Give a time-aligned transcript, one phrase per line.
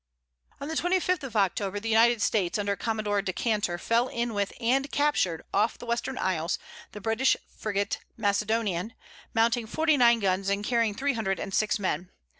[0.59, 4.91] On the 25th of October, the United States under Commodore Decater, fell in with and
[4.91, 6.57] captured, off the Western Isles,
[6.91, 8.95] the British frigate Macedonian,
[9.35, 12.09] mounting forty nine guns and carrying three hundred and six men.